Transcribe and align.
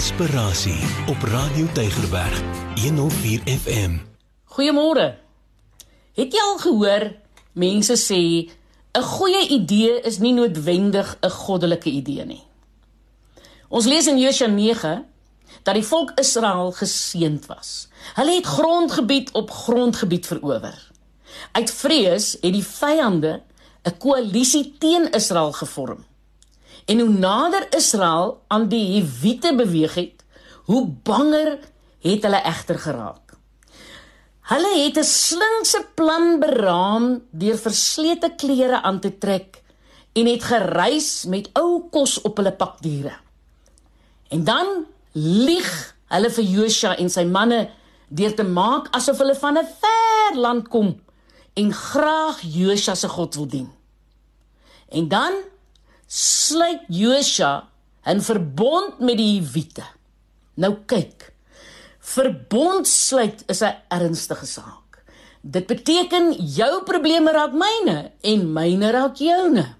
Inspirasie 0.00 0.80
op 1.08 1.22
Radio 1.22 1.66
Tygerberg 1.72 2.42
104 2.82 3.40
FM. 3.44 3.98
Goeiemôre. 4.44 5.18
Het 6.16 6.32
jy 6.32 6.40
al 6.40 6.56
gehoor 6.62 7.04
mense 7.52 7.96
sê 8.00 8.48
'n 8.96 9.02
goeie 9.02 9.42
idee 9.48 10.00
is 10.00 10.18
nie 10.18 10.32
noodwendig 10.32 11.18
'n 11.20 11.30
goddelike 11.30 11.90
idee 11.90 12.24
nie. 12.24 12.42
Ons 13.68 13.84
lees 13.84 14.06
in 14.06 14.18
Josua 14.18 14.46
9 14.46 15.04
dat 15.62 15.74
die 15.74 15.84
volk 15.84 16.10
Israel 16.16 16.72
geseënd 16.72 17.46
was. 17.46 17.88
Hulle 18.14 18.34
het 18.34 18.46
grondgebied 18.46 19.30
op 19.32 19.50
grondgebied 19.50 20.26
verower. 20.26 20.90
Uit 21.52 21.70
vrees 21.70 22.32
het 22.40 22.52
die 22.52 22.64
vyande 22.64 23.42
'n 23.84 23.98
koalisie 23.98 24.74
teen 24.78 25.10
Israel 25.10 25.52
gevorm. 25.52 26.08
En 26.86 27.00
hoe 27.00 27.08
nader 27.08 27.66
Israel 27.76 28.42
aan 28.48 28.68
die 28.68 28.84
Hiwite 28.84 29.54
beweeg 29.56 29.94
het, 29.94 30.24
hoe 30.64 30.86
banger 30.86 31.58
het 32.00 32.22
hulle 32.22 32.42
egter 32.42 32.78
geraak. 32.78 33.34
Hulle 34.50 34.70
het 34.82 34.96
'n 34.98 35.04
slinkse 35.04 35.86
plan 35.94 36.40
beraam 36.40 37.22
deur 37.30 37.58
verslete 37.58 38.32
klere 38.36 38.82
aan 38.82 39.00
te 39.00 39.18
trek 39.18 39.62
en 40.12 40.26
het 40.26 40.42
gereis 40.42 41.24
met 41.24 41.50
ou 41.52 41.88
kos 41.90 42.20
op 42.20 42.36
hulle 42.36 42.52
pakdiere. 42.52 43.14
En 44.28 44.44
dan 44.44 44.66
lieg 45.12 45.96
hulle 46.06 46.30
vir 46.30 46.44
Josua 46.44 46.96
en 46.96 47.10
sy 47.10 47.24
manne 47.24 47.70
deur 48.08 48.34
te 48.34 48.42
maak 48.42 48.88
asof 48.90 49.18
hulle 49.18 49.34
van 49.34 49.58
'n 49.58 49.68
ver 49.80 50.38
land 50.38 50.68
kom 50.68 51.00
en 51.54 51.72
graag 51.72 52.40
Josua 52.42 52.94
se 52.94 53.08
God 53.08 53.34
wil 53.34 53.46
dien. 53.46 53.70
En 54.88 55.08
dan 55.08 55.32
sluit 56.10 56.82
Josua 56.88 57.68
'n 58.02 58.20
verbond 58.20 58.98
met 58.98 59.16
die 59.16 59.40
Hiwite. 59.40 59.84
Nou 60.54 60.76
kyk. 60.86 61.32
Verbond 61.98 62.88
sluit 62.88 63.42
is 63.46 63.60
'n 63.62 63.76
ernstige 63.88 64.46
saak. 64.46 65.04
Dit 65.40 65.66
beteken 65.66 66.32
jou 66.32 66.82
probleme 66.82 67.32
raak 67.32 67.52
myne 67.52 68.10
en 68.20 68.52
myne 68.52 68.90
raak 68.90 69.16
joune. 69.16 69.74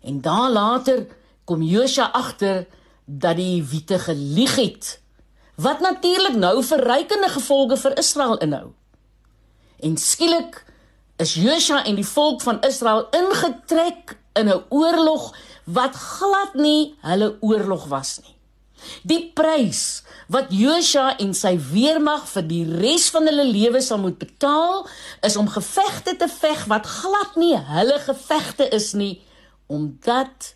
En 0.00 0.20
daar 0.20 0.50
later 0.50 1.06
kom 1.44 1.62
Josua 1.62 2.10
agter 2.12 2.66
dat 3.04 3.36
die 3.36 3.62
Hiwite 3.62 3.98
gelieg 3.98 4.56
het. 4.56 5.00
Wat 5.54 5.80
natuurlik 5.80 6.36
nou 6.36 6.64
verrykende 6.64 7.28
gevolge 7.28 7.76
vir 7.76 7.98
Israel 7.98 8.38
inhou. 8.38 8.72
En 9.80 9.96
skielik 9.96 10.64
is 11.16 11.34
Josua 11.34 11.84
en 11.84 11.94
die 11.94 12.06
volk 12.06 12.42
van 12.42 12.60
Israel 12.60 13.08
ingetrek 13.10 14.16
in 14.36 14.48
'n 14.48 14.64
oorlog 14.68 15.34
wat 15.64 15.94
glad 15.94 16.54
nie 16.54 16.94
hulle 17.00 17.36
oorlog 17.40 17.86
was 17.88 18.20
nie. 18.22 18.34
Die 19.02 19.32
prys 19.34 20.02
wat 20.28 20.50
Josua 20.54 21.16
en 21.22 21.34
sy 21.34 21.54
weermag 21.72 22.26
vir 22.28 22.42
die 22.42 22.64
res 22.66 23.08
van 23.14 23.26
hulle 23.26 23.46
lewe 23.46 23.80
sal 23.80 23.98
moet 24.02 24.18
betaal, 24.18 24.86
is 25.22 25.36
om 25.36 25.48
gevegte 25.48 26.16
te 26.16 26.28
veg 26.28 26.66
wat 26.70 26.86
glad 26.86 27.36
nie 27.36 27.56
hulle 27.56 27.98
gevegte 28.04 28.68
is 28.68 28.92
nie, 28.92 29.22
omdat 29.66 30.54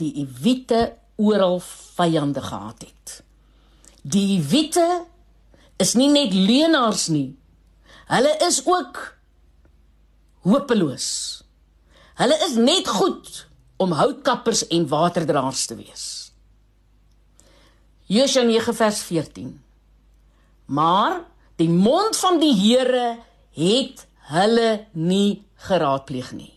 die 0.00 0.12
Ewite 0.22 0.96
oral 1.16 1.60
vyande 1.96 2.42
gehad 2.44 2.84
het. 2.84 3.22
Die 4.02 4.38
Ewite 4.38 5.04
is 5.76 5.94
nie 5.94 6.10
net 6.12 6.32
leenaars 6.32 7.08
nie. 7.08 7.36
Hulle 8.06 8.36
is 8.46 8.60
ook 8.64 9.00
hopeloos. 10.46 11.42
Hulle 12.16 12.36
is 12.46 12.54
net 12.56 12.88
goed 12.88 13.42
om 13.76 13.92
houtkappers 13.92 14.62
en 14.72 14.86
waterdraers 14.88 15.66
te 15.68 15.76
wees. 15.76 16.04
Josua 18.08 18.46
9 18.48 18.72
vers 18.78 19.02
14. 19.04 19.50
Maar 20.72 21.18
die 21.60 21.68
mond 21.68 22.16
van 22.16 22.40
die 22.40 22.54
Here 22.56 23.18
het 23.58 24.06
hulle 24.32 24.86
nie 24.92 25.44
geraadpleeg 25.68 26.32
nie. 26.32 26.54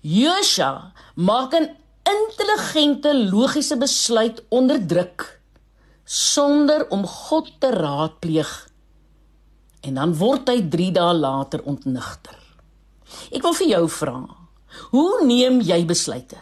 Josua 0.00 0.92
maak 1.14 1.54
'n 1.54 1.74
intelligente 2.06 3.10
logiese 3.34 3.76
besluit 3.76 4.42
onder 4.48 4.86
druk 4.86 5.40
sonder 6.04 6.88
om 6.90 7.06
God 7.06 7.50
te 7.60 7.70
raadpleeg. 7.70 8.68
En 9.80 9.94
dan 9.94 10.14
word 10.14 10.48
hy 10.48 10.68
3 10.68 10.92
dae 10.92 11.14
later 11.14 11.62
ontnigter. 11.62 12.38
Ek 13.32 13.42
wil 13.42 13.54
vir 13.54 13.68
jou 13.68 13.88
vra, 13.88 14.37
Hoe 14.90 15.24
neem 15.24 15.60
jy 15.60 15.84
besluite? 15.86 16.36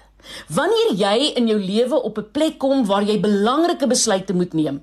Wanneer 0.48 0.94
jy 0.98 1.32
in 1.38 1.46
jou 1.46 1.58
lewe 1.60 2.02
op 2.02 2.18
'n 2.18 2.30
plek 2.32 2.58
kom 2.58 2.84
waar 2.86 3.02
jy 3.02 3.20
belangrike 3.20 3.86
besluite 3.86 4.34
moet 4.34 4.52
neem, 4.52 4.82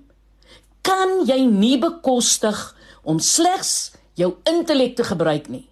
kan 0.81 1.25
jy 1.25 1.45
nie 1.45 1.77
bekostig 1.77 2.75
om 3.03 3.19
slegs 3.19 3.91
jou 4.13 4.35
intellek 4.43 4.95
te 4.95 5.03
gebruik 5.03 5.47
nie. 5.49 5.69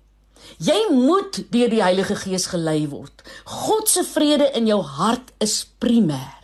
Jy 0.58 0.92
moet 0.92 1.44
deur 1.52 1.70
die 1.70 1.82
Heilige 1.82 2.16
Gees 2.16 2.46
gelei 2.52 2.88
word. 2.90 3.24
God 3.46 3.90
se 3.90 4.04
vrede 4.04 4.52
in 4.54 4.68
jou 4.68 4.82
hart 4.82 5.32
is 5.40 5.66
primêr. 5.80 6.42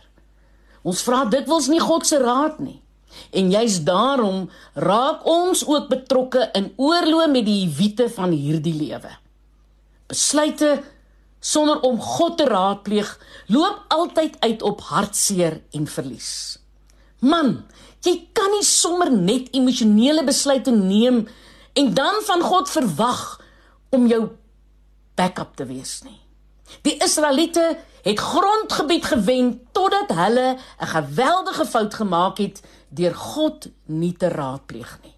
Ons 0.82 1.02
vra 1.02 1.24
dikwels 1.24 1.68
nie 1.68 1.80
God 1.82 2.06
se 2.06 2.18
raad 2.18 2.58
nie. 2.58 2.80
En 3.34 3.50
juis 3.50 3.80
daarom 3.84 4.46
raak 4.74 5.26
ons 5.26 5.64
ook 5.66 5.88
betrokke 5.88 6.48
in 6.54 6.70
oorloë 6.76 7.28
met 7.30 7.46
die 7.46 7.68
wiete 7.76 8.08
van 8.08 8.32
hierdie 8.32 8.74
lewe. 8.74 9.10
Besluite 10.08 10.78
sonder 11.40 11.80
om 11.80 12.00
God 12.00 12.36
te 12.38 12.44
raadpleeg, 12.44 13.10
loop 13.46 13.84
altyd 13.88 14.36
uit 14.40 14.62
op 14.62 14.80
hartseer 14.80 15.60
en 15.70 15.86
verlies. 15.86 16.58
Man, 17.18 17.64
jy 18.06 18.28
kan 18.32 18.50
nie 18.54 18.64
sommer 18.66 19.10
net 19.10 19.50
emosionele 19.54 20.24
besluite 20.26 20.70
neem 20.70 21.26
en 21.78 21.94
dan 21.94 22.22
van 22.26 22.42
God 22.42 22.70
verwag 22.70 23.22
om 23.90 24.06
jou 24.06 24.28
backup 25.18 25.56
te 25.56 25.66
wees 25.66 26.00
nie. 26.06 26.18
Die 26.84 26.98
Israeliete 27.02 27.78
het 28.04 28.18
grondgebied 28.18 29.04
gewen 29.04 29.60
totdat 29.72 30.12
hulle 30.14 30.58
'n 30.80 30.86
geweldige 30.86 31.66
fout 31.66 31.94
gemaak 31.94 32.38
het 32.38 32.62
deur 32.88 33.14
God 33.14 33.68
nie 33.84 34.12
te 34.12 34.28
raadpleeg 34.28 34.98
nie. 35.02 35.14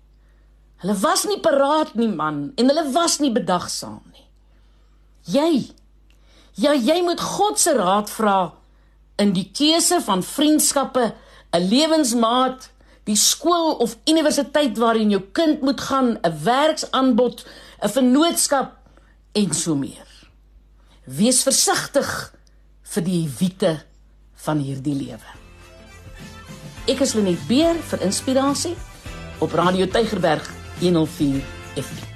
Hulle 0.76 0.96
was 0.98 1.24
nie 1.24 1.40
paraat 1.40 1.94
nie 1.94 2.08
man 2.08 2.52
en 2.56 2.68
hulle 2.68 2.90
was 2.92 3.18
nie 3.18 3.32
bedagsaam 3.32 4.02
nie. 4.12 4.28
Jy 5.22 5.74
Ja, 6.60 6.74
jy 6.76 7.00
moet 7.04 7.20
God 7.20 7.60
se 7.60 7.72
raad 7.76 8.10
vra 8.12 8.52
in 9.20 9.32
die 9.36 9.46
keuse 9.56 10.00
van 10.04 10.22
vriendskappe, 10.24 11.14
'n 11.56 11.68
lewensmaat, 11.68 12.70
die 13.04 13.16
skool 13.16 13.76
of 13.80 13.96
universiteit 14.04 14.78
waarin 14.78 15.10
jou 15.10 15.22
kind 15.32 15.60
moet 15.60 15.80
gaan, 15.80 16.18
'n 16.22 16.42
werksaanbod, 16.44 17.46
'n 17.82 17.88
vennootskap 17.88 18.76
en 19.32 19.54
so 19.54 19.74
meer. 19.74 20.08
Wees 21.04 21.42
versigtig 21.42 22.34
vir 22.82 23.02
die 23.02 23.30
wiete 23.38 23.82
van 24.34 24.58
hierdie 24.58 24.94
lewe. 24.94 25.30
Ek 26.86 27.00
is 27.00 27.14
Lenet 27.14 27.46
Beer 27.46 27.74
vir 27.74 28.00
inspirasie 28.00 28.76
op 29.38 29.52
Radio 29.52 29.86
Tygerberg 29.86 30.50
104 30.80 31.42
FM. 31.76 32.09